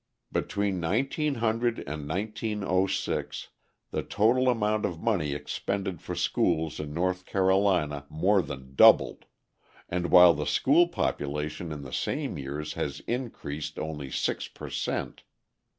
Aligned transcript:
Between 0.31 0.81
1900 0.81 1.83
and 1.87 2.09
1906 2.09 3.49
the 3.91 4.01
total 4.01 4.49
amount 4.49 4.83
of 4.83 4.99
money 4.99 5.33
expended 5.35 6.01
for 6.01 6.15
schools 6.15 6.79
in 6.79 6.91
North 6.91 7.27
Carolina 7.27 8.07
more 8.09 8.41
than 8.41 8.73
doubled, 8.73 9.25
and 9.87 10.09
while 10.09 10.33
the 10.33 10.47
school 10.47 10.87
population 10.87 11.71
in 11.71 11.83
the 11.83 11.93
same 11.93 12.39
years 12.39 12.73
had 12.73 12.99
increased 13.05 13.77
only 13.77 14.09
6 14.09 14.47
per 14.47 14.71
cent. 14.71 15.21